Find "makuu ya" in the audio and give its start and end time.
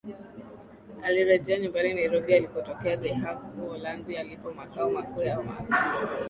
4.91-5.41